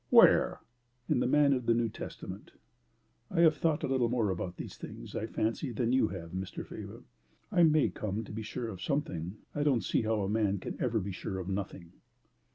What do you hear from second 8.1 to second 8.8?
to be sure